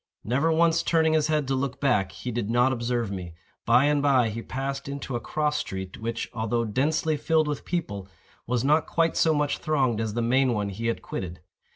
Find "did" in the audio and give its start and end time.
2.31-2.49